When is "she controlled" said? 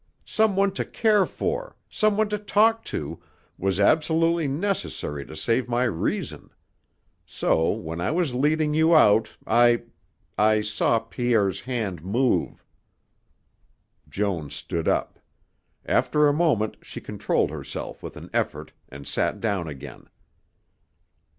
16.81-17.51